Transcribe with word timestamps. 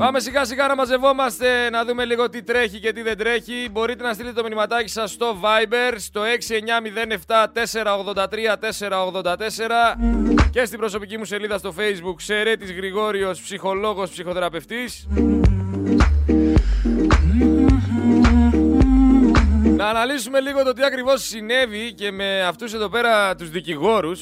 Πάμε 0.00 0.20
σιγά 0.20 0.44
σιγά 0.44 0.66
να 0.66 0.74
μαζευόμαστε, 0.74 1.70
να 1.70 1.84
δούμε 1.84 2.04
λίγο 2.04 2.28
τι 2.28 2.42
τρέχει 2.42 2.80
και 2.80 2.92
τι 2.92 3.02
δεν 3.02 3.16
τρέχει. 3.16 3.68
Μπορείτε 3.70 4.02
να 4.02 4.12
στείλετε 4.12 4.34
το 4.34 4.42
μηνυματάκι 4.42 4.88
σας 4.88 5.10
στο 5.10 5.36
Viber, 5.42 5.94
στο 5.96 6.22
6907-483-484 6.24 6.30
και 10.50 10.64
στην 10.64 10.78
προσωπική 10.78 11.18
μου 11.18 11.24
σελίδα 11.24 11.58
στο 11.58 11.74
Facebook, 11.78 12.14
Σερέτης 12.16 12.72
Γρηγόριος, 12.72 13.40
ψυχολόγος, 13.40 14.10
ψυχοθεραπευτής. 14.10 15.06
Να 19.76 19.88
αναλύσουμε 19.88 20.40
λίγο 20.40 20.64
το 20.64 20.72
τι 20.72 20.84
ακριβώς 20.84 21.22
συνέβη 21.22 21.92
και 21.92 22.10
με 22.10 22.42
αυτούς 22.42 22.74
εδώ 22.74 22.88
πέρα 22.88 23.34
τους 23.34 23.50
δικηγόρους 23.50 24.20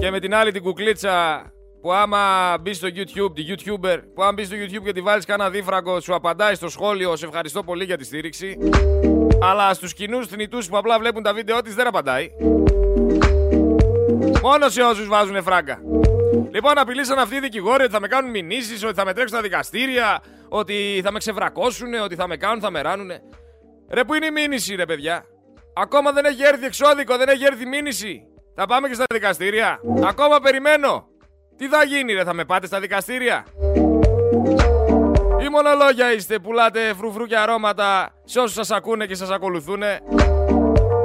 και 0.00 0.10
με 0.10 0.20
την 0.20 0.34
άλλη 0.34 0.52
την 0.52 0.62
κουκλίτσα 0.62 1.42
που 1.80 1.92
άμα 1.92 2.54
μπεις 2.60 2.76
στο 2.76 2.88
YouTube, 2.88 3.34
τη 3.34 3.44
YouTuber, 3.48 3.98
που 4.14 4.22
άμα 4.22 4.32
μπεις 4.32 4.46
στο 4.46 4.56
YouTube 4.56 4.84
και 4.84 4.92
τη 4.92 5.00
βάλεις 5.00 5.24
κάνα 5.24 5.50
δίφραγκο, 5.50 6.00
σου 6.00 6.14
απαντάει 6.14 6.54
στο 6.54 6.68
σχόλιο, 6.68 7.16
σε 7.16 7.26
ευχαριστώ 7.26 7.62
πολύ 7.62 7.84
για 7.84 7.96
τη 7.96 8.04
στήριξη. 8.04 8.58
Αλλά 9.40 9.74
στους 9.74 9.94
κοινούς 9.94 10.26
θνητούς 10.26 10.68
που 10.68 10.76
απλά 10.76 10.98
βλέπουν 10.98 11.22
τα 11.22 11.34
βίντεο 11.34 11.62
της 11.62 11.74
δεν 11.74 11.86
απαντάει. 11.86 12.30
Μόνος 14.42 14.72
σε 14.72 14.82
όσους 14.82 15.08
βάζουν 15.08 15.42
φράγκα. 15.42 15.80
Λοιπόν, 16.50 16.78
απειλήσαν 16.78 17.18
αυτοί 17.18 17.34
οι 17.34 17.40
δικηγόροι 17.40 17.82
ότι 17.82 17.92
θα 17.92 18.00
με 18.00 18.06
κάνουν 18.06 18.30
μηνύσεις, 18.30 18.84
ότι 18.84 18.94
θα 18.94 19.04
με 19.04 19.12
τρέξουν 19.12 19.38
στα 19.38 19.48
δικαστήρια, 19.48 20.22
ότι 20.48 21.00
θα 21.04 21.12
με 21.12 21.18
ξεβρακώσουν, 21.18 21.94
ότι 21.94 22.14
θα 22.14 22.28
με 22.28 22.36
κάνουν, 22.36 22.60
θα 22.60 22.70
με 22.70 22.80
ράνουνε. 22.80 23.22
Ρε, 23.90 24.04
που 24.04 24.14
είναι 24.14 24.26
η 24.26 24.30
μήνυση, 24.30 24.74
ρε 24.74 24.84
παιδιά; 24.84 25.24
Ακόμα 25.80 26.12
δεν 26.12 26.24
έχει 26.24 26.42
έρθει 26.42 26.64
εξώδικο, 26.64 27.16
δεν 27.16 27.28
έχει 27.28 27.44
έρθει 27.44 27.66
μήνυση. 27.66 28.26
Θα 28.54 28.66
πάμε 28.66 28.88
και 28.88 28.94
στα 28.94 29.04
δικαστήρια. 29.14 29.80
Ακόμα 30.04 30.40
περιμένω. 30.40 31.07
Τι 31.58 31.68
θα 31.68 31.84
γίνει, 31.84 32.12
ρε, 32.12 32.24
θα 32.24 32.32
με 32.32 32.44
πάτε 32.44 32.66
στα 32.66 32.80
δικαστήρια; 32.80 33.44
Ή 35.40 35.48
μόνο 35.48 35.68
λόγια 35.84 36.12
είστε, 36.12 36.38
πουλάτε 36.38 36.94
φρουφρού 36.94 37.26
και 37.26 37.36
αρώματα 37.36 38.10
σε 38.24 38.38
όσους 38.38 38.54
σας 38.54 38.70
ακούνε 38.70 39.06
και 39.06 39.14
σας 39.14 39.30
ακολουθούν. 39.30 39.82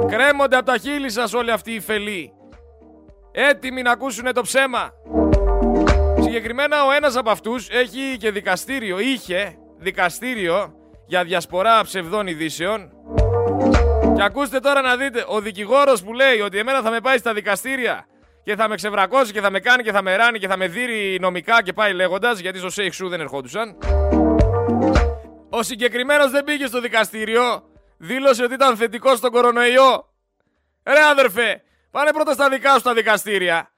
Κρέμονται 0.08 0.56
από 0.56 0.66
τα 0.66 0.76
χείλη 0.76 1.10
σας 1.10 1.32
όλοι 1.34 1.50
αυτοί 1.50 1.72
οι 1.72 1.80
φελοί. 1.80 2.32
Έτοιμοι 3.32 3.82
να 3.82 3.90
ακούσουν 3.90 4.32
το 4.32 4.42
ψέμα. 4.42 4.90
Συγκεκριμένα 6.20 6.84
ο 6.84 6.92
ένας 6.92 7.16
από 7.16 7.30
αυτούς 7.30 7.68
έχει 7.68 8.16
και 8.18 8.30
δικαστήριο, 8.30 8.98
είχε 8.98 9.58
δικαστήριο 9.78 10.74
για 11.06 11.24
διασπορά 11.24 11.82
ψευδών 11.82 12.26
ειδήσεων. 12.26 12.90
Και 14.14 14.22
ακούστε 14.22 14.60
τώρα 14.60 14.80
να 14.80 14.96
δείτε, 14.96 15.24
ο 15.28 15.40
δικηγόρος 15.40 16.02
που 16.02 16.12
λέει 16.12 16.40
ότι 16.40 16.58
εμένα 16.58 16.82
θα 16.82 16.90
με 16.90 17.00
πάει 17.00 17.18
στα 17.18 17.32
δικαστήρια 17.32 18.06
και 18.44 18.56
θα 18.56 18.68
με 18.68 18.74
ξεβρακώσει 18.74 19.32
και 19.32 19.40
θα 19.40 19.50
με 19.50 19.60
κάνει 19.60 19.82
και 19.82 19.92
θα 19.92 20.02
με 20.02 20.16
ράνει 20.16 20.38
και 20.38 20.48
θα 20.48 20.56
με 20.56 20.68
δίνει 20.68 21.18
νομικά 21.20 21.62
και 21.62 21.72
πάει 21.72 21.92
λέγοντας, 21.92 22.38
γιατί 22.38 22.58
στο 22.58 22.70
Σέιχ 22.70 22.94
Σου 22.94 23.08
δεν 23.08 23.20
ερχόντουσαν. 23.20 23.78
Ο 25.50 25.62
συγκεκριμένος 25.62 26.30
δεν 26.30 26.44
πήγε 26.44 26.66
στο 26.66 26.80
δικαστήριο, 26.80 27.62
δήλωσε 27.98 28.44
ότι 28.44 28.54
ήταν 28.54 28.76
θετικός 28.76 29.18
στον 29.18 29.30
κορονοϊό. 29.30 30.12
Ρε 30.86 31.00
αδερφέ, 31.10 31.62
πάνε 31.90 32.10
πρώτα 32.12 32.32
στα 32.32 32.48
δικά 32.48 32.74
σου 32.74 32.80
τα 32.80 32.94
δικαστήρια. 32.94 33.70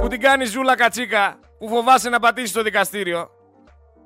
Που 0.00 0.08
την 0.08 0.20
κάνει 0.20 0.44
ζούλα 0.44 0.76
κατσίκα, 0.76 1.38
που 1.58 1.68
φοβάσαι 1.68 2.08
να 2.08 2.20
πατήσεις 2.20 2.50
στο 2.50 2.62
δικαστήριο. 2.62 3.30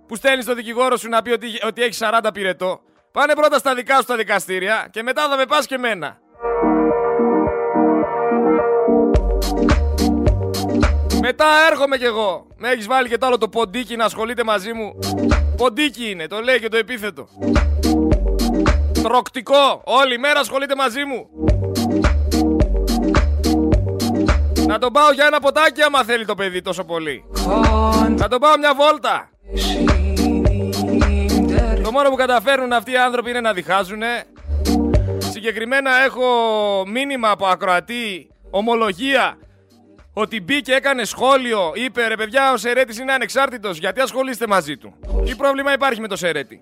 Που 0.07 0.17
στέλνεις 0.17 0.45
το 0.45 0.55
δικηγόρο 0.55 0.97
σου 0.97 1.09
να 1.09 1.23
πει 1.23 1.31
ότι, 1.31 1.47
ότι 1.67 1.83
έχεις 1.83 1.98
40 2.03 2.31
πυρετό. 2.33 2.81
Πάνε 3.12 3.35
πρώτα 3.35 3.59
στα 3.59 3.75
δικά 3.75 3.97
σου 3.97 4.05
τα 4.05 4.17
δικαστήρια 4.17 4.89
και 4.91 5.03
μετά 5.03 5.29
θα 5.29 5.37
με 5.37 5.45
πας 5.45 5.67
και 5.67 5.79
μένα. 5.79 6.19
Μετά 11.27 11.47
έρχομαι 11.70 11.97
κι 11.97 12.05
εγώ. 12.05 12.47
Με 12.56 12.69
έχεις 12.69 12.86
βάλει 12.86 13.08
και 13.08 13.19
το 13.19 13.27
άλλο 13.27 13.39
το 13.39 13.48
ποντίκι 13.48 13.97
να 13.97 14.05
ασχολείται 14.05 14.44
μαζί 14.44 14.72
μου. 14.72 14.98
Ποντίκι 15.56 16.11
είναι, 16.11 16.27
το 16.27 16.41
λέει 16.41 16.61
και 16.61 16.69
το 16.69 16.77
επίθετο. 16.77 17.28
Τροκτικό, 19.03 19.83
όλη 19.84 20.19
μέρα 20.19 20.41
ασχολείται 20.41 20.75
μαζί 20.75 21.05
μου. 21.05 21.29
Να 24.67 24.79
τον 24.79 24.92
πάω 24.92 25.12
για 25.12 25.27
ένα 25.27 25.40
ποτάκι 25.40 25.83
άμα 25.83 26.05
θέλει 26.05 26.24
το 26.24 26.35
παιδί 26.35 26.62
τόσο 26.62 26.85
πολύ. 26.85 27.24
Να 28.17 28.29
τον 28.29 28.41
πάω 28.41 28.58
μια 28.58 28.74
βόλτα. 28.74 29.30
Το 31.83 31.92
μόνο 31.92 32.08
που 32.08 32.17
καταφέρνουν 32.17 32.73
αυτοί 32.73 32.92
οι 32.92 32.96
άνθρωποι 32.96 33.30
είναι 33.30 33.41
να 33.41 33.52
διχάζουν. 33.52 34.02
Συγκεκριμένα 35.18 35.91
έχω 36.05 36.27
μήνυμα 36.86 37.30
από 37.30 37.46
ακροατή, 37.46 38.30
ομολογία, 38.51 39.39
ότι 40.14 40.41
μπήκε, 40.41 40.73
έκανε 40.73 41.05
σχόλιο, 41.05 41.73
είπε 41.75 42.07
ρε 42.07 42.17
παιδιά 42.17 42.52
ο 42.52 42.57
Σερέτης 42.57 42.98
είναι 42.98 43.13
ανεξάρτητος, 43.13 43.79
γιατί 43.79 44.01
ασχολείστε 44.01 44.47
μαζί 44.47 44.77
του. 44.77 44.95
Τι 45.25 45.35
πρόβλημα 45.35 45.73
υπάρχει 45.73 46.01
με 46.01 46.08
το 46.08 46.17
Σερέτη; 46.17 46.61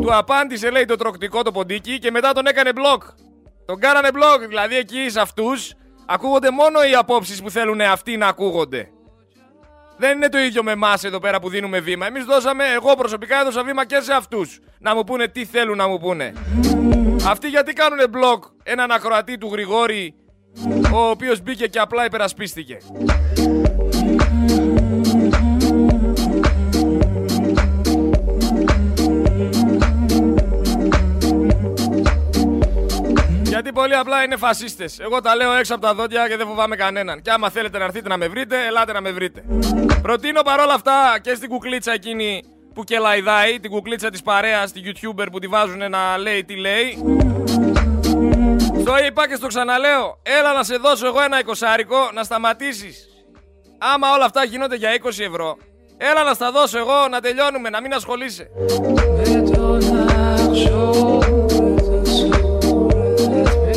Του 0.00 0.14
απάντησε 0.14 0.70
λέει 0.70 0.84
το 0.84 0.96
τροκτικό 0.96 1.42
το 1.42 1.52
ποντίκι 1.52 1.98
και 1.98 2.10
μετά 2.10 2.32
τον 2.32 2.46
έκανε 2.46 2.72
μπλοκ. 2.72 3.02
Τον 3.66 3.78
κάνανε 3.78 4.10
μπλοκ, 4.12 4.46
δηλαδή 4.48 4.76
εκεί 4.76 5.06
σε 5.10 5.20
αυτούς 5.20 5.74
ακούγονται 6.06 6.50
μόνο 6.50 6.82
οι 6.82 6.94
απόψεις 6.94 7.42
που 7.42 7.50
θέλουν 7.50 7.80
αυτοί 7.80 8.16
να 8.16 8.26
ακούγονται. 8.26 8.88
Δεν 9.96 10.16
είναι 10.16 10.28
το 10.28 10.38
ίδιο 10.38 10.62
με 10.62 10.72
εμάς 10.72 11.04
εδώ 11.04 11.18
πέρα 11.18 11.40
που 11.40 11.48
δίνουμε 11.48 11.80
βήμα. 11.80 12.06
Εμείς 12.06 12.24
δώσαμε, 12.24 12.64
εγώ 12.64 12.94
προσωπικά 12.94 13.40
έδωσα 13.40 13.64
βήμα 13.64 13.86
και 13.86 14.00
σε 14.00 14.12
αυτούς. 14.12 14.60
Να 14.78 14.94
μου 14.94 15.04
πούνε 15.04 15.28
τι 15.28 15.44
θέλουν 15.44 15.76
να 15.76 15.88
μου 15.88 15.98
πούνε. 15.98 16.32
Αυτοί 17.26 17.48
γιατί 17.48 17.72
κάνουν 17.72 17.98
μπλοκ 18.10 18.44
έναν 18.62 18.90
ακροατή 18.90 19.38
του 19.38 19.48
Γρηγόρη, 19.52 20.14
ο 20.92 21.08
οποίος 21.10 21.42
μπήκε 21.42 21.66
και 21.66 21.78
απλά 21.78 22.04
υπερασπίστηκε. 22.04 22.78
Γιατί 33.42 33.72
πολύ 33.72 33.94
απλά 33.94 34.22
είναι 34.22 34.36
φασίστες. 34.36 34.98
Εγώ 34.98 35.20
τα 35.20 35.36
λέω 35.36 35.52
έξω 35.52 35.74
από 35.74 35.82
τα 35.82 35.94
δόντια 35.94 36.28
και 36.28 36.36
δεν 36.36 36.46
φοβάμαι 36.46 36.76
κανέναν. 36.76 37.22
Και 37.22 37.30
άμα 37.30 37.50
θέλετε 37.50 37.78
να 37.78 37.84
έρθετε 37.84 38.08
να 38.08 38.16
με 38.16 38.28
βρείτε, 38.28 38.66
ελάτε 38.66 38.92
να 38.92 39.00
με 39.00 39.10
βρείτε. 39.10 39.44
Προτείνω 40.02 40.42
παρόλα 40.42 40.74
αυτά 40.74 41.18
και 41.20 41.34
στην 41.34 41.48
κουκλίτσα 41.48 41.92
εκείνη 41.92 42.42
που 42.74 42.84
κελαϊδάει, 42.84 43.60
την 43.60 43.70
κουκλίτσα 43.70 44.10
της 44.10 44.22
παρέας, 44.22 44.72
τη 44.72 44.80
YouTuber 44.84 45.26
που 45.32 45.38
τη 45.38 45.46
βάζουν 45.46 45.90
να 45.90 46.18
λέει 46.18 46.44
τι 46.44 46.56
λέει. 46.56 46.98
Το 48.84 48.96
είπα 49.06 49.28
και 49.28 49.34
στο 49.34 49.46
ξαναλέω. 49.46 50.18
Έλα 50.22 50.52
να 50.52 50.62
σε 50.62 50.76
δώσω 50.76 51.06
εγώ 51.06 51.20
ένα 51.20 51.38
εικοσάρικο 51.38 52.10
να 52.14 52.22
σταματήσεις. 52.22 53.08
Άμα 53.78 54.12
όλα 54.12 54.24
αυτά 54.24 54.44
γίνονται 54.44 54.76
για 54.76 54.90
20 55.02 55.06
ευρώ, 55.18 55.56
έλα 55.96 56.22
να 56.24 56.34
στα 56.34 56.50
δώσω 56.50 56.78
εγώ 56.78 57.08
να 57.10 57.20
τελειώνουμε, 57.20 57.70
να 57.70 57.80
μην 57.80 57.92
ασχολείσαι. 57.94 58.50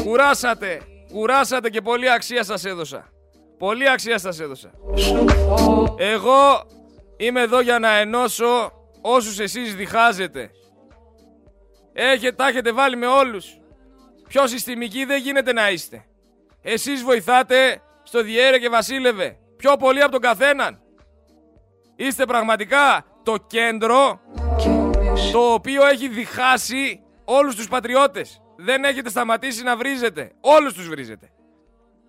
Κουράσατε. 0.03 0.81
Κουράσατε 1.13 1.69
και 1.69 1.81
πολύ 1.81 2.11
αξία 2.11 2.43
σας 2.43 2.65
έδωσα. 2.65 3.11
Πολύ 3.57 3.89
αξία 3.89 4.17
σας 4.17 4.39
έδωσα. 4.39 4.71
Εγώ 5.97 6.63
είμαι 7.17 7.41
εδώ 7.41 7.61
για 7.61 7.79
να 7.79 7.97
ενώσω 7.97 8.71
όσους 9.01 9.39
εσείς 9.39 9.75
διχάζετε. 9.75 10.51
Έχετε, 11.93 12.35
τα 12.35 12.47
έχετε 12.47 12.71
βάλει 12.71 12.95
με 12.95 13.07
όλους. 13.07 13.56
Πιο 14.27 14.47
συστημικοί 14.47 15.05
δεν 15.05 15.21
γίνεται 15.21 15.53
να 15.53 15.69
είστε. 15.69 16.05
Εσείς 16.61 17.03
βοηθάτε 17.03 17.81
στο 18.03 18.21
Διέρε 18.23 18.59
και 18.59 18.69
Βασίλευε. 18.69 19.37
Πιο 19.57 19.77
πολύ 19.77 20.01
από 20.01 20.11
τον 20.11 20.21
καθέναν. 20.21 20.81
Είστε 21.95 22.25
πραγματικά 22.25 23.05
το 23.23 23.35
κέντρο 23.47 24.21
το 25.31 25.53
οποίο 25.53 25.85
έχει 25.85 26.07
διχάσει 26.07 27.01
όλους 27.25 27.55
τους 27.55 27.67
πατριώτες. 27.67 28.41
Δεν 28.57 28.83
έχετε 28.83 29.09
σταματήσει 29.09 29.63
να 29.63 29.77
βρίζετε. 29.77 30.31
Όλους 30.41 30.73
τους 30.73 30.89
βρίζετε. 30.89 31.31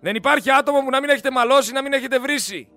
Δεν 0.01 0.15
υπάρχει 0.15 0.51
άτομο 0.51 0.79
που 0.79 0.89
να 0.89 0.99
μην 0.99 1.09
έχετε 1.09 1.31
μαλώσει, 1.31 1.71
να 1.71 1.81
μην 1.81 1.93
έχετε 1.93 2.19
βρίσει. 2.19 2.69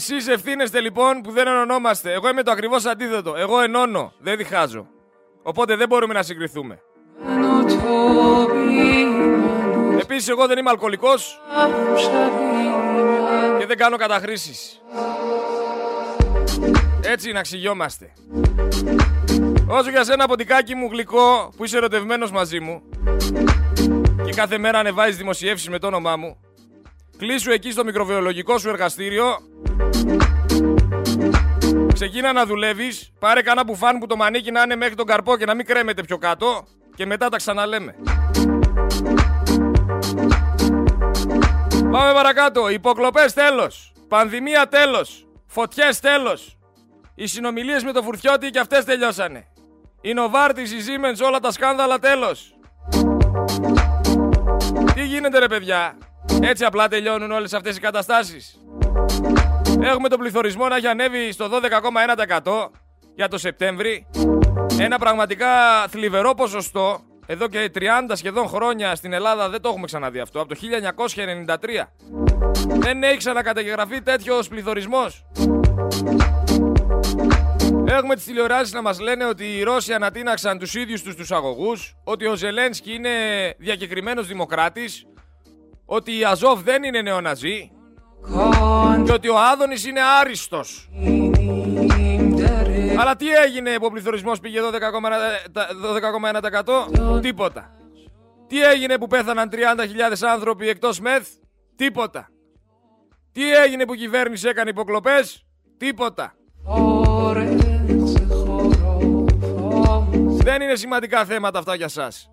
Εσείς 0.00 0.28
ευθύνεστε 0.28 0.80
λοιπόν 0.80 1.20
που 1.20 1.30
δεν 1.30 1.46
ενωνόμαστε. 1.46 2.12
Εγώ 2.12 2.28
είμαι 2.28 2.42
το 2.42 2.50
ακριβώς 2.50 2.84
αντίθετο. 2.84 3.34
Εγώ 3.36 3.60
ενώνω, 3.60 4.12
δεν 4.18 4.36
διχάζω. 4.36 4.86
Οπότε 5.42 5.76
δεν 5.76 5.88
μπορούμε 5.88 6.14
να 6.14 6.22
συγκριθούμε. 6.22 6.80
Επίσης 10.00 10.28
εγώ 10.28 10.46
δεν 10.46 10.58
είμαι 10.58 10.70
αλκοολικός 10.70 11.40
και 13.58 13.66
δεν 13.66 13.76
κάνω 13.76 13.96
καταχρήσεις. 13.96 14.82
Έτσι 17.02 17.32
να 17.32 17.40
ξυγιόμαστε. 17.40 18.12
Όσο 19.68 19.90
για 19.90 20.04
σένα 20.04 20.26
ποντικάκι 20.26 20.74
μου 20.74 20.88
γλυκό 20.90 21.52
που 21.56 21.64
είσαι 21.64 21.76
ερωτευμένος 21.76 22.30
μαζί 22.30 22.60
μου 22.60 22.82
και 24.24 24.32
κάθε 24.32 24.58
μέρα 24.58 24.78
ανεβάζεις 24.78 25.16
δημοσιεύσεις 25.16 25.68
με 25.68 25.78
το 25.78 25.86
όνομά 25.86 26.16
μου 26.16 26.40
Κλείσου 27.20 27.50
εκεί 27.50 27.70
στο 27.70 27.84
μικροβιολογικό 27.84 28.58
σου 28.58 28.68
εργαστήριο 28.68 29.24
Ξεκίνα 31.92 32.32
να 32.32 32.46
δουλεύεις 32.46 33.12
Πάρε 33.18 33.42
κανένα 33.42 33.64
μπουφάν 33.64 33.98
που 33.98 34.06
το 34.06 34.16
μανίκι 34.16 34.50
να 34.50 34.62
είναι 34.62 34.76
μέχρι 34.76 34.94
τον 34.94 35.06
καρπό 35.06 35.36
και 35.36 35.44
να 35.44 35.54
μην 35.54 35.66
κρέμεται 35.66 36.02
πιο 36.02 36.18
κάτω 36.18 36.66
Και 36.94 37.06
μετά 37.06 37.28
τα 37.28 37.36
ξαναλέμε 37.36 37.94
Πάμε 41.90 42.12
παρακάτω. 42.12 42.68
Υποκλοπές 42.68 43.32
τέλος. 43.32 43.92
Πανδημία 44.08 44.68
τέλος. 44.68 45.26
Φωτιές 45.46 46.00
τέλος. 46.00 46.58
Οι 47.14 47.26
συνομιλίες 47.26 47.84
με 47.84 47.92
το 47.92 48.02
Φουρτιώτη 48.02 48.50
και 48.50 48.58
αυτές 48.58 48.84
τελειώσανε. 48.84 49.46
Η 50.00 50.12
Νοβάρτης, 50.12 50.72
η 50.72 50.76
Siemens, 50.76 51.26
όλα 51.26 51.40
τα 51.40 51.52
σκάνδαλα 51.52 51.98
τέλος. 51.98 52.54
Τι 54.94 55.04
γίνεται 55.04 55.38
ρε 55.38 55.46
παιδιά; 55.46 55.96
Έτσι 56.42 56.64
απλά 56.64 56.88
τελειώνουν 56.88 57.30
όλες 57.30 57.52
αυτές 57.52 57.76
οι 57.76 57.80
καταστάσεις. 57.80 58.60
Έχουμε 59.80 60.08
τον 60.08 60.18
πληθωρισμό 60.18 60.68
να 60.68 60.76
έχει 60.76 60.86
ανέβει 60.86 61.32
στο 61.32 61.48
12,1% 62.42 62.70
για 63.14 63.28
το 63.28 63.38
Σεπτέμβρη. 63.38 64.06
Ένα 64.78 64.98
πραγματικά 64.98 65.48
θλιβερό 65.88 66.34
ποσοστό. 66.34 67.00
Εδώ 67.26 67.48
και 67.48 67.70
30 67.74 67.82
σχεδόν 68.12 68.48
χρόνια 68.48 68.94
στην 68.94 69.12
Ελλάδα 69.12 69.48
δεν 69.48 69.60
το 69.60 69.68
έχουμε 69.68 69.86
ξαναδεί 69.86 70.18
αυτό. 70.20 70.40
Από 70.40 70.48
το 70.48 70.60
1993. 70.60 71.92
Δεν 72.66 73.02
έχει 73.02 73.16
ξανακαταγεγραφεί 73.16 74.02
τέτοιος 74.02 74.48
πληθωρισμός. 74.48 75.26
Έχουμε 77.84 78.14
τις 78.14 78.24
τηλεοράσεις 78.24 78.72
να 78.72 78.82
μας 78.82 79.00
λένε 79.00 79.24
ότι 79.24 79.44
οι 79.44 79.62
Ρώσοι 79.62 79.92
ανατείναξαν 79.92 80.58
τους 80.58 80.74
ίδιους 80.74 81.02
τους 81.02 81.14
τους 81.14 81.30
αγωγούς, 81.32 81.96
ότι 82.04 82.26
ο 82.26 82.34
Ζελένσκι 82.34 82.92
είναι 82.92 83.10
διακεκριμένος 83.58 84.26
δημοκράτης, 84.26 85.06
ότι 85.92 86.18
η 86.18 86.24
Αζόφ 86.24 86.62
δεν 86.62 86.82
είναι 86.82 87.00
νεοναζί 87.02 87.70
και 89.04 89.12
ότι 89.12 89.28
ο 89.28 89.38
Άδωνης 89.38 89.86
είναι 89.86 90.00
άριστος. 90.20 90.90
Αλλά 92.98 93.16
τι 93.16 93.28
έγινε 93.28 93.78
που 93.78 93.86
ο 93.86 93.90
πληθωρισμός 93.90 94.40
πήγε 94.40 94.60
12,1%? 97.12 97.20
Τίποτα. 97.20 97.70
Τι 98.46 98.62
έγινε 98.62 98.98
που 98.98 99.06
πέθαναν 99.06 99.50
30.000 99.52 99.56
άνθρωποι 100.32 100.68
εκτός 100.68 101.00
μεθ; 101.00 101.28
Τίποτα. 101.76 102.28
Τι 103.32 103.54
έγινε 103.54 103.84
που 103.84 103.94
η 103.94 103.96
κυβέρνηση 103.96 104.48
έκανε 104.48 104.70
υποκλοπές; 104.70 105.46
Τίποτα. 105.76 106.34
Δεν 110.42 110.62
είναι 110.62 110.74
σημαντικά 110.74 111.24
θέματα 111.24 111.58
αυτά 111.58 111.74
για 111.74 111.88
σας. 111.88 112.30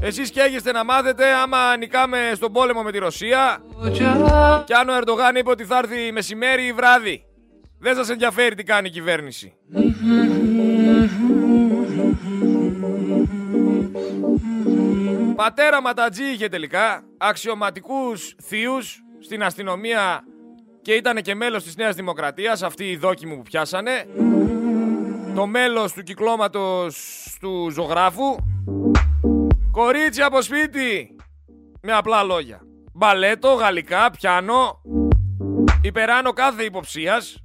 Εσείς 0.00 0.30
καίγεστε 0.30 0.72
να 0.72 0.84
μάθετε 0.84 1.32
άμα 1.32 1.76
νικάμε 1.76 2.32
στον 2.34 2.52
πόλεμο 2.52 2.82
με 2.82 2.92
τη 2.92 2.98
Ρωσία 2.98 3.62
και 4.64 4.74
αν 4.74 4.88
ο 4.88 4.92
Ερντογάν 4.92 5.36
είπε 5.36 5.50
ότι 5.50 5.64
θα 5.64 5.78
έρθει 5.78 6.12
μεσημέρι 6.12 6.66
ή 6.66 6.72
βράδυ. 6.72 7.24
Δεν 7.78 7.94
σας 7.94 8.08
ενδιαφέρει 8.08 8.54
τι 8.54 8.62
κάνει 8.62 8.88
η 8.88 8.90
κυβέρνηση. 8.90 9.52
Πατέρα 15.36 15.82
Ματατζή 15.82 16.24
είχε 16.24 16.48
τελικά 16.48 17.02
αξιωματικούς 17.18 18.34
θείους 18.42 19.04
στην 19.20 19.42
αστυνομία 19.42 20.24
και 20.82 20.92
ήταν 20.92 21.22
και 21.22 21.34
μέλος 21.34 21.64
της 21.64 21.76
Νέας 21.76 21.94
Δημοκρατίας, 21.94 22.62
αυτή 22.62 22.90
η 22.90 22.96
δόκιμη 22.96 23.36
που 23.36 23.42
πιάσανε. 23.42 24.06
Το 25.34 25.46
μέλος 25.46 25.92
του 25.92 26.02
κυκλώματος 26.02 26.96
του 27.40 27.70
ζωγράφου. 27.70 28.36
Κορίτσι 29.76 30.22
από 30.22 30.42
σπίτι. 30.42 31.16
Με 31.82 31.92
απλά 31.92 32.22
λόγια. 32.22 32.60
Μπαλέτο, 32.92 33.52
γαλλικά, 33.52 34.10
πιάνο. 34.10 34.80
Υπεράνω 35.82 36.32
κάθε 36.32 36.62
υποψίας. 36.62 37.36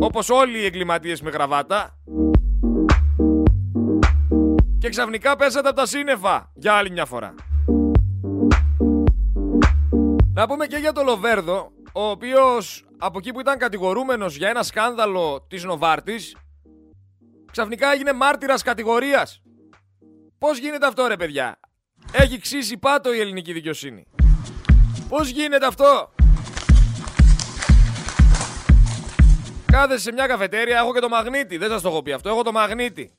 Όπως 0.00 0.30
όλοι 0.30 0.58
οι 0.58 0.64
εγκληματίες 0.64 1.22
με 1.22 1.30
γραβάτα. 1.30 1.98
Και 4.78 4.88
ξαφνικά 4.88 5.36
πέσατε 5.36 5.68
από 5.68 5.76
τα 5.76 5.86
σύννεφα 5.86 6.52
για 6.54 6.72
άλλη 6.72 6.90
μια 6.90 7.04
φορά. 7.04 7.34
Να 10.34 10.46
πούμε 10.46 10.66
και 10.66 10.76
για 10.76 10.92
το 10.92 11.02
Λοβέρδο, 11.02 11.70
ο 11.92 12.02
οποίος 12.02 12.88
από 12.98 13.18
εκεί 13.18 13.32
που 13.32 13.40
ήταν 13.40 13.58
κατηγορούμενος 13.58 14.36
για 14.36 14.48
ένα 14.48 14.62
σκάνδαλο 14.62 15.46
της 15.48 15.64
Νοβάρτης, 15.64 16.36
ξαφνικά 17.50 17.92
έγινε 17.92 18.12
μάρτυρας 18.12 18.62
κατηγορίας. 18.62 19.42
Πώς 20.38 20.58
γίνεται 20.58 20.86
αυτό 20.86 21.06
ρε 21.06 21.16
παιδιά; 21.16 21.60
Έχει 22.12 22.38
ξύσει 22.38 22.76
πάτο 22.78 23.12
η 23.12 23.20
ελληνική 23.20 23.52
δικαιοσύνη. 23.52 24.06
Πώς 25.08 25.28
γίνεται 25.28 25.66
αυτό; 25.66 26.10
Κάθεσαι 29.72 30.00
σε 30.00 30.12
μια 30.12 30.26
καφετέρια, 30.26 30.78
έχω 30.78 30.92
και 30.92 31.00
το 31.00 31.08
μαγνήτη. 31.08 31.56
Δεν 31.56 31.70
σας 31.70 31.82
το 31.82 31.88
έχω 31.88 32.02
πει 32.02 32.12
αυτό, 32.12 32.28
έχω 32.28 32.42
το 32.42 32.52
μαγνήτη. 32.52 33.14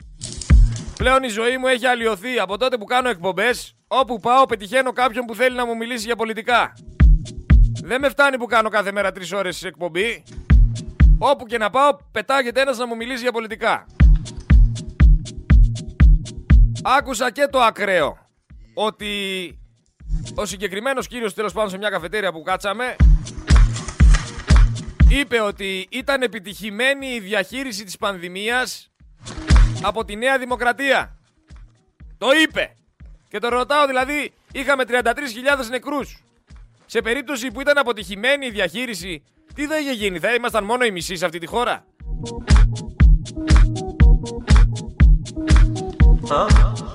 Πλέον 0.98 1.24
η 1.24 1.28
ζωή 1.28 1.58
μου 1.58 1.68
έχει 1.68 1.86
αλλοιωθεί 1.86 2.40
από 2.40 2.58
τότε 2.58 2.78
που 2.78 2.86
κάνω 2.86 3.10
εκπομπές. 3.10 3.76
Όπου 3.88 4.20
πάω 4.20 4.46
πετυχαίνω 4.46 4.92
κάποιον 4.92 5.26
που 5.26 5.36
θέλει 5.36 5.56
να 5.56 5.66
μου 5.66 5.76
μιλήσει 5.76 6.06
για 6.06 6.16
πολιτικά. 6.16 6.74
Δεν 7.84 8.00
με 8.02 8.10
φτάνει 8.10 8.38
που 8.38 8.46
κάνω 8.46 8.70
κάθε 8.70 8.92
μέρα 8.92 9.12
τρεις 9.12 9.32
ώρες 9.32 9.64
εκπομπή. 9.64 10.24
Όπου 11.18 11.46
και 11.46 11.58
να 11.58 11.70
πάω 11.70 11.98
πετάγεται 12.12 12.62
ένας 12.62 12.78
να 12.78 12.88
μου 12.88 12.96
μιλήσει 12.96 13.22
για 13.22 13.32
πολιτικά. 13.32 13.86
Άκουσα 16.84 17.32
και 17.32 17.48
το 17.52 17.60
ακραίο 17.60 18.18
ότι 18.74 19.14
ο 20.36 20.46
συγκεκριμένος 20.46 21.08
κύριος 21.08 21.34
τέλος 21.34 21.54
πάντων 21.54 21.70
σε 21.70 21.78
μια 21.78 21.90
καφετέρια 21.90 22.32
που 22.32 22.42
κάτσαμε 22.42 22.96
είπε 25.10 25.42
ότι 25.42 25.88
ήταν 25.90 26.22
επιτυχημένη 26.22 27.08
η 27.08 27.20
διαχείριση 27.20 27.84
της 27.84 27.98
πανδημίας 27.98 28.92
από 29.82 30.06
τη 30.06 30.16
Νέα 30.16 30.38
Δημοκρατία. 30.38 31.16
Το 32.18 32.28
είπε. 32.44 32.76
Και 33.28 33.40
το 33.40 33.50
ρωτάω 33.50 33.88
δηλαδή, 33.88 34.34
είχαμε 34.52 34.84
33.000 34.88 35.04
νεκρούς. 35.70 36.24
Σε 36.86 37.02
περίπτωση 37.02 37.52
που 37.52 37.62
ήταν 37.62 37.78
αποτυχημένη 37.78 38.46
η 38.46 38.52
διαχείριση, 38.52 39.24
τι 39.54 39.66
θα 39.66 39.80
είχε 39.80 39.92
γίνει, 39.92 40.20
θα 40.20 40.34
ήμασταν 40.34 40.64
μόνο 40.64 40.86
οι 40.86 40.92
μισοί 40.92 41.16
σε 41.16 41.26
αυτή 41.26 41.40
τη 41.40 41.46
χώρα; 41.46 41.86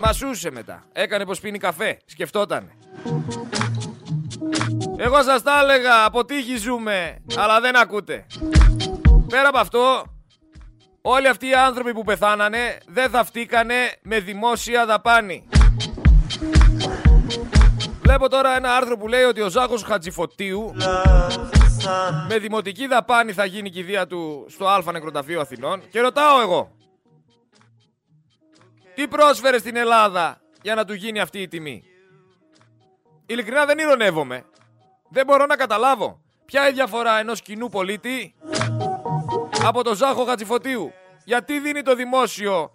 Μασούσε 0.00 0.50
μετά. 0.50 0.84
Έκανε 0.92 1.24
πως 1.24 1.40
πίνει 1.40 1.58
καφέ. 1.58 1.98
Σκεφτόταν. 2.04 2.70
Εγώ 4.96 5.22
σας 5.22 5.42
τα 5.42 5.60
έλεγα, 5.62 6.04
αποτύχει 6.04 6.56
ζούμε, 6.56 7.18
αλλά 7.36 7.60
δεν 7.60 7.76
ακούτε. 7.76 8.26
Πέρα 9.28 9.48
από 9.48 9.58
αυτό, 9.58 10.04
όλοι 11.02 11.28
αυτοί 11.28 11.48
οι 11.48 11.54
άνθρωποι 11.54 11.92
που 11.92 12.04
πεθάνανε 12.04 12.78
δεν 12.86 13.10
θα 13.10 13.24
φτύκανε 13.24 13.74
με 14.02 14.20
δημόσια 14.20 14.86
δαπάνη. 14.86 15.48
Βλέπω 18.02 18.28
τώρα 18.28 18.56
ένα 18.56 18.76
άρθρο 18.76 18.96
που 18.96 19.08
λέει 19.08 19.22
ότι 19.22 19.40
ο 19.40 19.48
Ζάχος 19.48 19.82
Χατζηφωτίου 19.82 20.72
με 22.28 22.38
δημοτική 22.38 22.86
δαπάνη 22.86 23.32
θα 23.32 23.44
γίνει 23.44 23.68
η 23.68 23.70
κηδεία 23.70 24.06
του 24.06 24.46
στο 24.48 24.66
Α 24.66 24.82
Νεκροταφείο 24.92 25.40
Αθηνών 25.40 25.82
και 25.90 26.00
ρωτάω 26.00 26.40
εγώ 26.40 26.70
τι 28.94 29.08
πρόσφερε 29.08 29.58
στην 29.58 29.76
Ελλάδα 29.76 30.40
για 30.62 30.74
να 30.74 30.84
του 30.84 30.94
γίνει 30.94 31.20
αυτή 31.20 31.38
η 31.38 31.48
τιμή; 31.48 31.84
Ειλικρινά 33.26 33.64
δεν 33.64 33.78
ηρωνεύομαι. 33.78 34.44
Δεν 35.08 35.26
μπορώ 35.26 35.46
να 35.46 35.56
καταλάβω 35.56 36.20
ποια 36.44 36.68
η 36.68 36.72
διαφορά 36.72 37.18
ενός 37.18 37.42
κοινού 37.42 37.68
πολίτη 37.68 38.34
από 39.64 39.82
το 39.82 39.94
Ζάχο 39.94 40.24
Χατζηφωτίου; 40.24 40.92
Γιατί 41.24 41.60
δίνει 41.60 41.82
το 41.82 41.94
δημόσιο 41.94 42.70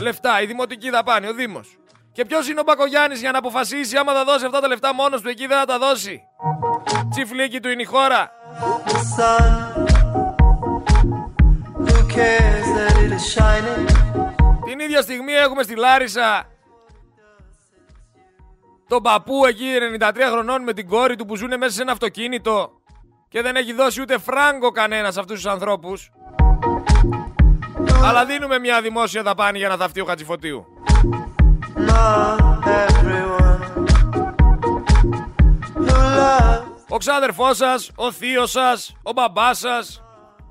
λεφτά, 0.00 0.42
η 0.42 0.46
δημοτική 0.46 0.90
δαπάνη, 0.90 1.26
ο 1.26 1.32
Δήμος; 1.32 1.78
Και 2.12 2.24
ποιος 2.24 2.48
είναι 2.48 2.60
ο 2.60 2.62
Μπακογιάννης 2.62 3.20
για 3.20 3.32
να 3.32 3.38
αποφασίσει 3.38 3.96
άμα 3.96 4.12
θα 4.12 4.24
δώσει 4.24 4.44
αυτά 4.44 4.60
τα 4.60 4.68
λεφτά 4.68 4.94
μόνος 4.94 5.20
του 5.20 5.28
εκεί 5.28 5.46
δεν 5.46 5.58
θα 5.58 5.64
τα 5.64 5.78
δώσει; 5.78 6.22
Τσιφλίκι 7.10 7.60
του 7.60 7.68
είναι 7.68 7.82
η 7.82 7.84
χώρα. 7.84 8.32
Την 14.64 14.78
ίδια 14.80 15.02
στιγμή 15.02 15.32
έχουμε 15.32 15.62
στη 15.62 15.76
Λάρισα 15.76 16.46
τον 18.88 19.02
παππού 19.02 19.44
εκεί 19.46 19.66
93 20.00 20.12
χρονών 20.30 20.62
με 20.62 20.72
την 20.72 20.88
κόρη 20.88 21.16
του 21.16 21.24
που 21.24 21.36
ζουν 21.36 21.58
μέσα 21.58 21.72
σε 21.72 21.82
ένα 21.82 21.92
αυτοκίνητο 21.92 22.70
και 23.28 23.42
δεν 23.42 23.56
έχει 23.56 23.72
δώσει 23.72 24.00
ούτε 24.00 24.18
φράγκο 24.18 24.70
κανένας 24.70 25.14
σε 25.14 25.20
αυτούς 25.20 25.34
τους 25.34 25.46
ανθρώπους. 25.46 26.10
Αλλά 28.04 28.24
δίνουμε 28.24 28.58
μια 28.58 28.80
δημόσια 28.80 29.22
δαπάνη 29.22 29.58
για 29.58 29.68
να 29.68 29.76
θαυτεί 29.76 30.00
ο 30.00 30.04
Χατζηφωτίου. 30.04 30.66
Ο 36.88 36.96
ξάδερφός 36.96 37.56
σας, 37.56 37.90
ο 37.94 38.12
θείος 38.12 38.50
σας, 38.50 38.96
ο 39.02 39.12
μπαμπάς 39.12 39.58
σας, 39.58 40.02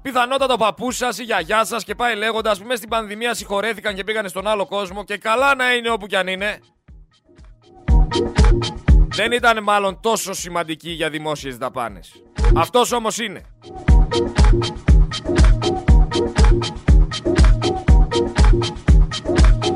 πιθανότατα 0.07 0.53
ο 0.53 0.57
παππούς 0.57 0.97
σας, 0.97 1.17
η 1.19 1.23
γιαγιά 1.23 1.65
σας 1.65 1.83
και 1.83 1.95
πάει 1.95 2.15
λέγοντας 2.15 2.57
που 2.57 2.63
μέσα 2.63 2.77
στην 2.77 2.89
πανδημία 2.89 3.33
συγχωρέθηκαν 3.33 3.95
και 3.95 4.03
πήγανε 4.03 4.27
στον 4.27 4.47
άλλο 4.47 4.65
κόσμο 4.65 5.03
και 5.03 5.17
καλά 5.17 5.55
να 5.55 5.73
είναι 5.73 5.89
όπου 5.89 6.07
κι 6.07 6.15
αν 6.15 6.27
είναι. 6.27 6.59
Δεν 9.07 9.31
ήταν 9.31 9.63
μάλλον 9.63 9.99
τόσο 10.01 10.33
σημαντική 10.33 10.89
για 10.89 11.09
δημόσιες 11.09 11.57
δαπάνες. 11.57 12.23
Αυτός 12.55 12.91
όμως 12.91 13.17
είναι. 13.17 13.41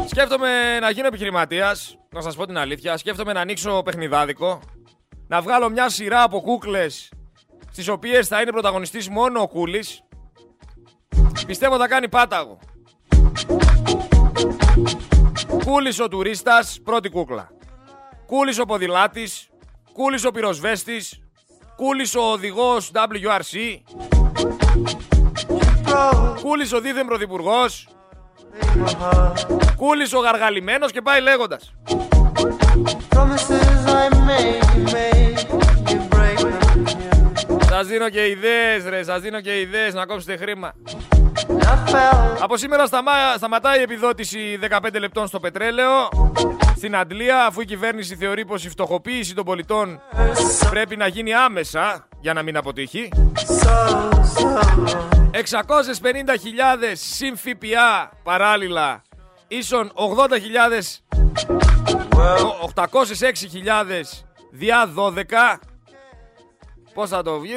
σκέφτομαι 0.07 0.79
να 0.79 0.89
γίνω 0.89 1.07
επιχειρηματίας. 1.07 1.97
Να 2.09 2.21
σας 2.21 2.35
πω 2.35 2.45
την 2.45 2.57
αλήθεια. 2.57 2.97
Σκέφτομαι 2.97 3.33
να 3.33 3.39
ανοίξω 3.39 3.81
παιχνιδάδικο. 3.83 4.61
Να 5.27 5.41
βγάλω 5.41 5.69
μια 5.69 5.89
σειρά 5.89 6.23
από 6.23 6.41
κούκλες. 6.41 7.11
Στις 7.71 7.87
οποίες 7.87 8.27
θα 8.27 8.41
είναι 8.41 8.51
πρωταγωνιστής 8.51 9.09
μόνο 9.09 9.41
ο 9.41 9.47
Κούλης. 9.47 10.03
Πιστεύω 11.45 11.77
θα 11.77 11.87
κάνει 11.87 12.09
πάταγο. 12.09 12.59
Κούλης 15.65 15.99
ο 15.99 16.07
τουρίστας, 16.07 16.79
πρώτη 16.83 17.09
κούκλα. 17.09 17.49
Κούλης 18.25 18.59
ο 18.59 18.65
ποδηλάτης. 18.65 19.49
Κούλης 19.93 20.25
ο 20.25 20.31
πυροσβέστης. 20.31 21.19
Κούλης 21.75 22.15
ο 22.15 22.21
οδηγός 22.31 22.91
WRC. 22.93 23.81
Κούλης 26.41 26.73
ο 26.73 26.79
δίθεν 26.79 27.05
πρωθυπουργός. 27.05 27.87
Κούλης 29.75 30.13
ο 30.13 30.19
γαργαλημένος 30.19 30.91
και 30.91 31.01
πάει 31.01 31.21
λέγοντας. 31.21 31.73
Σας 37.69 37.87
δίνω 37.87 38.09
και 38.09 38.27
ιδέες 38.27 38.85
ρε, 38.85 39.03
σας 39.03 39.21
δίνω 39.21 39.41
και 39.41 39.59
ιδέες 39.59 39.93
να 39.93 40.05
κόψετε 40.05 40.37
χρήμα. 40.37 40.73
Από 42.39 42.57
σήμερα 42.57 42.85
σταμά, 42.85 43.11
σταματάει 43.37 43.79
η 43.79 43.81
επιδότηση 43.81 44.59
15 44.69 44.99
λεπτών 44.99 45.27
στο 45.27 45.39
πετρέλαιο 45.39 46.09
στην 46.75 46.95
Αντλία 46.95 47.45
αφού 47.45 47.61
η 47.61 47.65
κυβέρνηση 47.65 48.15
θεωρεί 48.15 48.45
πως 48.45 48.65
η 48.65 48.69
φτωχοποίηση 48.69 49.35
των 49.35 49.45
πολιτών 49.45 50.01
πρέπει 50.69 50.95
να 50.95 51.07
γίνει 51.07 51.33
άμεσα 51.33 52.07
για 52.19 52.33
να 52.33 52.41
μην 52.43 52.57
αποτύχει. 52.57 53.09
650.000 55.31 55.41
συν 56.93 57.37
ΦΠΑ 57.37 58.11
παράλληλα 58.23 59.01
ίσον 59.47 59.91
80.000 59.95 59.97
806.000 62.75 62.85
διά 64.51 64.89
12 64.95 65.59
Πώς 66.93 67.09
θα 67.09 67.23
το 67.23 67.39
βγει 67.39 67.55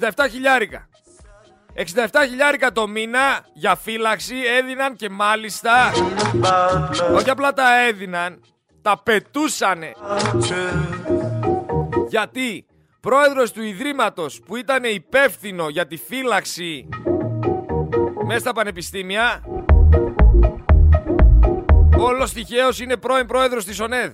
67 0.00 0.10
χιλιάρικα 0.30 0.88
67 1.78 1.84
χιλιάρικα 2.28 2.72
το 2.72 2.88
μήνα 2.88 3.46
για 3.52 3.74
φύλαξη 3.74 4.34
έδιναν 4.58 4.96
και 4.96 5.08
μάλιστα 5.08 5.92
όχι 7.14 7.30
απλά 7.30 7.52
τα 7.52 7.80
έδιναν, 7.80 8.40
τα 8.82 9.02
πετούσανε. 9.02 9.92
Γιατί 12.08 12.66
πρόεδρος 13.00 13.52
του 13.52 13.62
Ιδρύματος 13.62 14.40
που 14.46 14.56
ήταν 14.56 14.84
υπεύθυνο 14.84 15.68
για 15.68 15.86
τη 15.86 15.96
φύλαξη 15.96 16.88
μέσα 18.26 18.40
στα 18.40 18.52
πανεπιστήμια 18.52 19.42
Όλος 21.98 22.32
τυχαίο 22.32 22.68
είναι 22.82 22.96
πρώην 22.96 23.26
πρόεδρος 23.26 23.64
της 23.64 23.80
ΟΝΕΔ. 23.80 24.12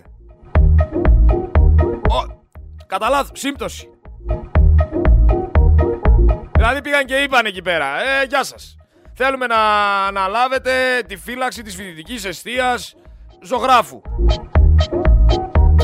Ο... 2.09 2.43
Κατά 2.87 3.09
λάθος, 3.09 3.41
σύμπτωση. 3.41 3.94
Δηλαδή 6.67 6.83
πήγαν 6.83 7.05
και 7.05 7.15
είπαν 7.15 7.47
εκεί 7.47 7.63
πέρα, 7.63 7.87
ε, 7.87 8.25
γεια 8.25 8.45
σας. 8.45 8.77
Θέλουμε 9.15 9.47
να 9.47 9.57
αναλάβετε 10.07 11.03
τη 11.09 11.17
φύλαξη 11.17 11.63
της 11.63 11.75
φοιτητικής 11.75 12.25
εστίας 12.25 12.95
ζωγράφου. 13.43 14.01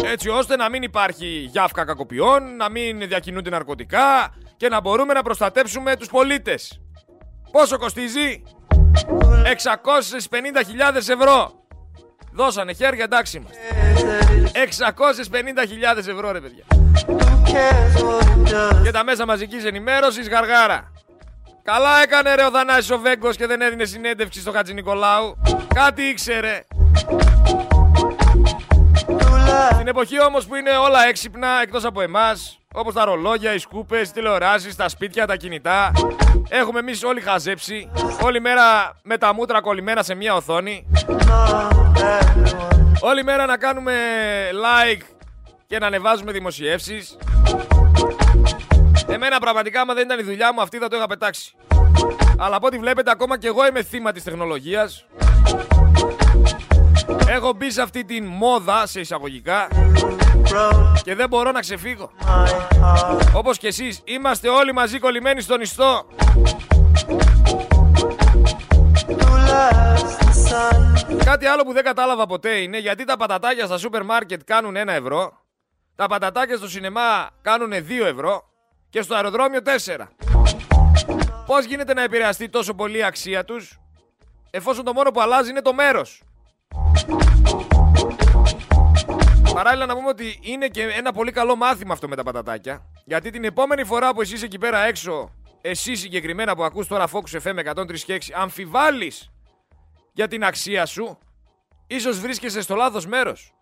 Έτσι 0.04 0.28
ώστε 0.28 0.56
να 0.56 0.68
μην 0.68 0.82
υπάρχει 0.82 1.26
γιάφκα 1.26 1.84
κακοποιών, 1.84 2.56
να 2.56 2.70
μην 2.70 2.99
διακινούνται 2.99 3.50
ναρκωτικά 3.50 4.34
και 4.56 4.68
να 4.68 4.80
μπορούμε 4.80 5.12
να 5.12 5.22
προστατέψουμε 5.22 5.96
τους 5.96 6.08
πολίτες. 6.08 6.80
Πόσο 7.50 7.78
κοστίζει; 7.78 8.42
650.000 9.42 11.08
ευρώ. 11.08 11.64
Δώσανε 12.32 12.72
χέρια, 12.72 13.04
εντάξει 13.04 13.37
είμαστε. 13.37 13.58
650.000 15.94 16.08
ευρώ 16.08 16.30
ρε 16.30 16.40
παιδιά. 16.40 16.64
Και 18.83 18.90
τα 18.90 19.04
μέσα 19.04 19.26
μαζικής 19.26 19.64
ενημέρωσης 19.64 20.28
γαργάρα. 20.28 20.92
Καλά 21.62 22.02
έκανε 22.02 22.35
ρε 22.35 22.45
ο 22.45 22.50
Δανάσης 22.50 22.90
ο 22.90 22.99
Βέγκος 22.99 23.37
και 23.37 23.47
δεν 23.47 23.61
έδινε 23.61 23.85
συνέντευξη 23.85 24.40
στο 24.40 24.52
Χατζη 24.52 24.75
Νικολάου. 24.75 25.37
Κάτι 25.75 26.02
ήξερε. 26.02 26.64
Στην 29.73 29.87
εποχή 29.88 30.23
όμως 30.23 30.47
που 30.47 30.54
είναι 30.54 30.71
όλα 30.71 31.07
έξυπνα 31.09 31.49
εκτός 31.62 31.85
από 31.85 32.00
εμάς, 32.00 32.59
όπως 32.75 32.95
τα 32.95 33.04
ρολόγια, 33.04 33.54
οι 33.54 33.59
σκούπες, 33.59 34.09
οι 34.09 34.12
τηλεοράσεις, 34.12 34.76
τα 34.76 34.88
σπίτια, 34.88 35.26
τα 35.26 35.37
κινητά, 35.37 35.92
έχουμε 36.49 36.78
εμείς 36.78 37.04
όλοι 37.04 37.21
χαζέψει, 37.21 37.90
όλη 38.23 38.40
μέρα 38.40 38.97
με 39.02 39.19
τα 39.19 39.35
μούτρα 39.35 39.61
κολλημένα 39.61 40.02
σε 40.02 40.14
μια 40.14 40.35
οθόνη. 40.35 40.87
Όλη 43.00 43.25
μέρα 43.25 43.47
να 43.47 43.57
κάνουμε 43.57 43.92
like 44.52 45.02
και 45.70 45.78
να 45.78 45.86
ανεβάζουμε 45.86 46.32
δημοσιεύσεις. 46.32 47.16
Εμένα 49.06 49.38
πραγματικά, 49.38 49.80
άμα 49.80 49.94
δεν 49.94 50.04
ήταν 50.04 50.18
η 50.18 50.22
δουλειά 50.22 50.52
μου, 50.54 50.60
αυτή 50.60 50.78
θα 50.78 50.88
το 50.88 50.96
είχα 50.96 51.06
πετάξει. 51.06 51.54
Αλλά 52.38 52.56
από 52.56 52.66
ό,τι 52.66 52.78
βλέπετε, 52.78 53.10
ακόμα 53.10 53.38
και 53.38 53.46
εγώ 53.46 53.66
είμαι 53.66 53.82
θύμα 53.82 54.12
της 54.12 54.22
τεχνολογίας. 54.22 55.04
Έχω 57.28 57.52
μπει 57.52 57.70
σε 57.70 57.82
αυτή 57.82 58.04
την 58.04 58.24
μόδα, 58.24 58.86
σε 58.86 59.00
εισαγωγικά, 59.00 59.68
και 61.02 61.14
δεν 61.14 61.28
μπορώ 61.28 61.50
να 61.50 61.60
ξεφύγω. 61.60 62.10
Όπως 63.34 63.58
και 63.58 63.66
εσείς, 63.66 64.00
είμαστε 64.04 64.48
όλοι 64.48 64.72
μαζί 64.72 64.98
κολλημένοι 64.98 65.40
στον 65.40 65.60
ιστό. 65.60 66.06
Κάτι 71.24 71.46
άλλο 71.46 71.62
που 71.62 71.72
δεν 71.72 71.84
κατάλαβα 71.84 72.26
ποτέ 72.26 72.50
είναι 72.50 72.78
γιατί 72.78 73.04
τα 73.04 73.16
πατατάκια 73.16 73.66
στα 73.66 73.78
σούπερ 73.78 74.04
μάρκετ 74.04 74.40
κάνουν 74.44 74.76
1 74.76 74.86
ευρώ, 74.86 75.32
τα 76.00 76.07
πατατάκια 76.07 76.57
στο 76.57 76.69
σινεμά 76.69 77.30
κάνουν 77.42 77.73
2 77.73 78.04
ευρώ 78.04 78.45
και 78.90 79.02
στο 79.02 79.14
αεροδρόμιο 79.14 79.61
4. 79.87 80.07
Πώς 81.47 81.64
γίνεται 81.64 81.95
να 81.95 82.02
επηρεαστεί 82.02 82.49
τόσο 82.49 82.75
πολύ 82.75 82.99
η 82.99 83.02
αξία 83.02 83.45
τους, 83.45 83.80
εφόσον 84.50 84.85
το 84.85 84.92
μόνο 84.92 85.11
που 85.11 85.21
αλλάζει 85.21 85.50
είναι 85.50 85.62
το 85.62 85.75
μέρος; 85.75 86.23
Παράλληλα 89.54 89.87
να 89.87 89.95
πούμε 89.95 90.09
ότι 90.09 90.38
είναι 90.42 90.69
και 90.69 90.83
ένα 90.83 91.12
πολύ 91.12 91.33
καλό 91.33 91.57
μάθημα 91.57 91.92
αυτό 91.92 92.09
με 92.09 92.16
τα 92.16 92.23
πατατάκια, 92.23 92.87
γιατί 93.04 93.30
την 93.30 93.45
επόμενη 93.45 93.85
φορά 93.85 94.14
που 94.14 94.21
εσύ 94.21 94.45
εκεί 94.45 94.59
πέρα 94.59 94.78
έξω, 94.85 95.30
εσύ 95.61 95.95
συγκεκριμένα 95.95 96.57
που 96.57 96.64
ακούς 96.64 96.87
τώρα 96.87 97.09
Focus 97.12 97.40
FM 97.42 97.75
103 97.75 97.99
και 97.99 98.14
6, 98.14 98.33
αμφιβάλλεις 98.35 99.30
για 100.12 100.28
την 100.28 100.45
αξία 100.45 100.87
σου, 100.87 101.19
ίσως 101.87 102.21
βρίσκεσαι 102.21 102.61
στο 102.61 102.75
λάθος 102.75 103.07
μέρος. 103.07 103.54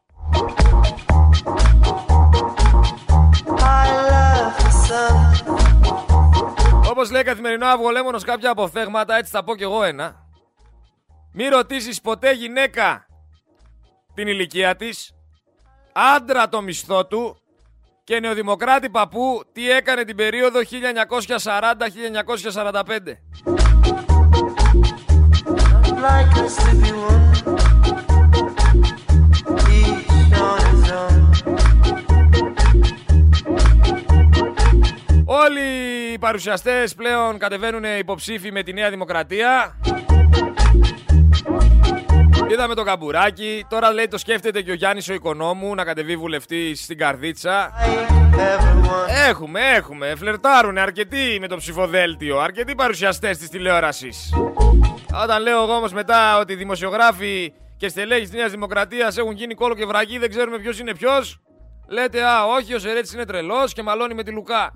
Όπως 6.90 7.10
λέει 7.10 7.22
καθημερινό 7.22 7.66
αυγολέμονος 7.66 8.24
κάποια 8.24 8.50
αποφθέγματα, 8.50 9.16
έτσι 9.16 9.30
θα 9.30 9.44
πω 9.44 9.56
κι 9.56 9.62
εγώ 9.62 9.82
ένα. 9.82 10.26
Μη 11.32 11.48
ρωτήσεις 11.48 12.00
ποτέ 12.00 12.32
γυναίκα 12.32 13.06
την 14.14 14.28
ηλικία 14.28 14.76
της, 14.76 15.12
άντρα 15.92 16.48
το 16.48 16.62
μισθό 16.62 17.06
του 17.06 17.36
και 18.04 18.20
νεοδημοκράτη 18.20 18.90
παππού 18.90 19.42
τι 19.52 19.70
έκανε 19.70 20.04
την 20.04 20.16
περίοδο 20.16 20.60
1940-1945. 20.60 20.68
Όλοι 35.48 36.12
οι 36.12 36.18
παρουσιαστές 36.18 36.94
πλέον 36.94 37.38
κατεβαίνουν 37.38 37.84
υποψήφοι 37.98 38.52
με 38.52 38.62
τη 38.62 38.72
Νέα 38.72 38.90
Δημοκρατία. 38.90 39.78
Είδαμε 42.50 42.74
το 42.74 42.82
καμπουράκι. 42.82 43.66
Τώρα 43.68 43.92
λέει 43.92 44.08
το 44.08 44.18
σκέφτεται 44.18 44.62
και 44.62 44.70
ο 44.70 44.74
Γιάννης 44.74 45.08
ο 45.08 45.14
Οικονόμου 45.14 45.74
να 45.74 45.84
κατεβεί 45.84 46.16
βουλευτή 46.16 46.74
στην 46.74 46.98
Καρδίτσα. 46.98 47.72
Έχουμε, 49.28 49.60
έχουμε. 49.74 50.14
Φλερτάρουν 50.16 50.78
αρκετοί 50.78 51.38
με 51.40 51.48
το 51.48 51.56
ψηφοδέλτιο. 51.56 52.38
Αρκετοί 52.38 52.74
παρουσιαστές 52.74 53.38
της 53.38 53.48
τηλεόρασης. 53.48 54.32
Όταν 55.22 55.42
λέω 55.42 55.62
εγώ 55.62 55.74
όμως 55.74 55.92
μετά 55.92 56.38
ότι 56.38 56.52
οι 56.52 56.56
δημοσιογράφοι 56.56 57.52
και 57.76 57.88
στελέχοι 57.88 58.22
της 58.22 58.32
Νέας 58.32 58.50
Δημοκρατίας 58.50 59.16
έχουν 59.16 59.32
γίνει 59.32 59.54
κόλο 59.54 59.74
και 59.74 59.86
βραγί, 59.86 60.18
δεν 60.18 60.30
ξέρουμε 60.30 60.58
ποιος 60.58 60.78
είναι 60.78 60.94
ποιος. 60.94 61.40
Λέτε, 61.88 62.22
α, 62.24 62.44
όχι, 62.44 62.74
ο 62.74 62.78
Σερέτης 62.78 63.12
είναι 63.12 63.24
τρελός 63.24 63.72
και 63.72 63.82
μαλώνει 63.82 64.14
με 64.14 64.22
τη 64.22 64.30
Λουκά. 64.30 64.72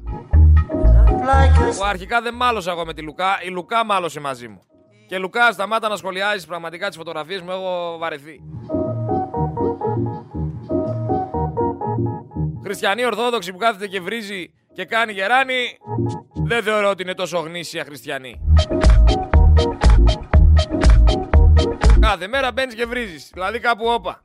Ο 1.81 1.85
αρχικά 1.85 2.21
δεν 2.21 2.35
μάλωσα 2.35 2.71
εγώ 2.71 2.85
με 2.85 2.95
τη 2.95 3.03
Λουκά, 3.03 3.39
η 3.43 3.49
Λουκά 3.49 3.85
μάλωσε 3.85 4.21
μαζί 4.21 4.49
μου. 4.49 4.61
Και 5.09 5.19
Λουκά, 5.19 5.53
σταμάτα 5.53 5.89
να 5.89 5.97
σχολιάζει 5.97 6.47
πραγματικά 6.47 6.89
τις 6.89 6.97
φωτογραφίες 6.97 7.41
μου, 7.41 7.51
έχω 7.51 7.97
βαρεθεί. 7.99 8.41
Χριστιανή 12.63 13.05
Ορθόδοξη 13.05 13.53
που 13.53 13.59
κάθεται 13.59 13.87
και 13.87 14.01
βρίζει 14.01 14.53
και 14.73 14.85
κάνει 14.85 15.13
γεράνι, 15.13 15.79
δεν 16.35 16.63
θεωρώ 16.63 16.91
ότι 16.91 17.03
είναι 17.03 17.15
τόσο 17.15 17.39
γνήσια 17.39 17.85
χριστιανή. 17.85 18.41
κάθε 22.13 22.29
μέρα 22.29 22.53
μπαίνεις 22.53 22.75
και 22.75 22.87
βρίζεις. 22.87 23.31
Δηλαδή 23.33 23.59
κάπου 23.59 23.87
όπα. 23.87 24.25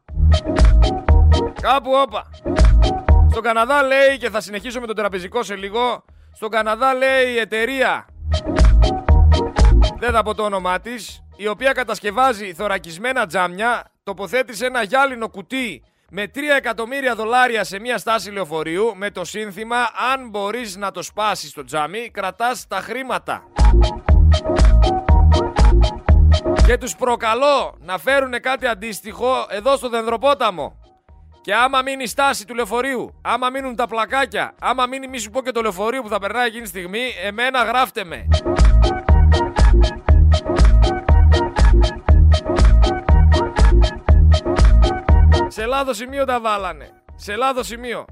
Κάπου 1.61 1.91
όπα. 2.05 2.29
Στον 3.29 3.43
Καναδά 3.43 3.83
λέει, 3.83 4.17
και 4.19 4.29
θα 4.29 4.41
συνεχίσω 4.41 4.79
με 4.79 4.87
τον 4.87 4.95
τραπεζικό 4.95 5.43
σε 5.43 5.55
λίγο, 5.55 6.05
στον 6.37 6.49
Καναδά 6.49 6.93
λέει 6.93 7.33
η 7.33 7.37
εταιρεία, 7.37 8.05
δεν 9.99 10.11
θα 10.11 10.23
πω 10.23 10.35
το 10.35 10.43
όνομά 10.43 10.79
της, 10.79 11.23
η 11.35 11.47
οποία 11.47 11.71
κατασκευάζει 11.71 12.53
θωρακισμένα 12.53 13.25
τζάμια, 13.25 13.91
τοποθέτησε 14.03 14.65
ένα 14.65 14.83
γυάλινο 14.83 15.29
κουτί 15.29 15.83
με 16.09 16.31
3 16.35 16.37
εκατομμύρια 16.57 17.15
δολάρια 17.15 17.63
σε 17.63 17.79
μια 17.79 17.97
στάση 17.97 18.31
λεωφορείου 18.31 18.95
με 18.95 19.11
το 19.11 19.25
σύνθημα 19.25 19.77
«Αν 20.13 20.29
μπορείς 20.29 20.75
να 20.75 20.91
το 20.91 21.01
σπάσεις 21.01 21.53
το 21.53 21.63
τζάμι, 21.63 22.09
κρατάς 22.09 22.67
τα 22.67 22.79
χρήματα». 22.79 23.43
Και 26.65 26.77
τους 26.77 26.95
προκαλώ 26.95 27.75
να 27.79 27.97
φέρουν 27.97 28.31
κάτι 28.41 28.67
αντίστοιχο 28.67 29.45
εδώ 29.49 29.77
στο 29.77 29.89
Δενδροπόταμο. 29.89 30.86
Και 31.47 31.55
άμα 31.55 31.81
μείνει 31.81 32.03
η 32.03 32.07
στάση 32.07 32.45
του 32.45 32.55
λεωφορείου, 32.55 33.19
άμα 33.21 33.49
μείνουν 33.49 33.75
τα 33.75 33.87
πλακάκια, 33.87 34.55
άμα 34.59 34.85
μείνει 34.85 35.07
μη 35.07 35.17
σου 35.17 35.29
πω 35.29 35.41
και 35.41 35.51
το 35.51 35.61
λεωφορείο 35.61 36.01
που 36.01 36.09
θα 36.09 36.19
περνάει 36.19 36.47
εκείνη 36.47 36.61
τη 36.61 36.67
στιγμή, 36.67 36.99
εμένα 37.23 37.63
γράφτε 37.63 38.03
με. 38.03 38.27
Σε 45.47 45.65
λάθος 45.65 45.97
σημείο 45.97 46.25
τα 46.25 46.41
βάλανε. 46.41 46.89
Σε 47.15 47.35
λάθος 47.35 47.67
σημείο. 47.67 48.05